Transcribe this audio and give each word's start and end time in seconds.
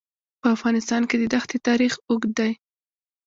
په 0.41 0.47
افغانستان 0.55 1.01
کې 1.09 1.15
د 1.17 1.23
دښتې 1.33 1.57
تاریخ 1.67 1.93
اوږد 2.09 2.31
دی. 2.39 2.51